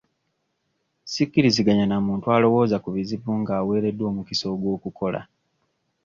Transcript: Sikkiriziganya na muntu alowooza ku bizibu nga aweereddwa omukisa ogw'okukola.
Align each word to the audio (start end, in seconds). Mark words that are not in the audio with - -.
Sikkiriziganya 1.11 1.85
na 1.87 1.97
muntu 2.07 2.25
alowooza 2.35 2.77
ku 2.83 2.89
bizibu 2.95 3.29
nga 3.41 3.53
aweereddwa 3.59 4.05
omukisa 4.11 4.45
ogw'okukola. 4.53 5.21